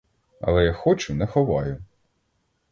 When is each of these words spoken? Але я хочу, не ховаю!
Але 0.41 0.63
я 0.65 0.73
хочу, 0.73 1.13
не 1.15 1.27
ховаю! 1.35 1.77